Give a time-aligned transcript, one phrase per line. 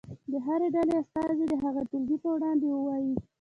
[0.31, 3.13] د هرې ډلې استازی دې هغه ټولګي په وړاندې ووایي.